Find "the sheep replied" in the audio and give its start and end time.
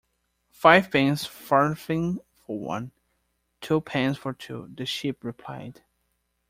4.75-5.83